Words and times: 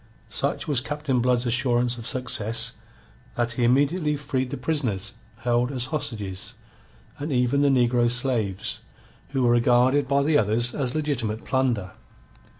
Such 0.29 0.67
was 0.67 0.81
Captain 0.81 1.19
Blood's 1.21 1.45
assurance 1.45 1.95
of 1.99 2.07
success 2.07 2.73
that 3.35 3.51
he 3.51 3.63
immediately 3.63 4.15
freed 4.15 4.49
the 4.49 4.57
prisoners 4.57 5.13
held 5.41 5.71
as 5.71 5.85
hostages, 5.93 6.55
and 7.19 7.31
even 7.31 7.61
the 7.61 7.69
negro 7.69 8.09
slaves, 8.09 8.79
who 9.29 9.43
were 9.43 9.51
regarded 9.51 10.07
by 10.07 10.23
the 10.23 10.39
others 10.39 10.73
as 10.73 10.95
legitimate 10.95 11.45
plunder. 11.45 11.91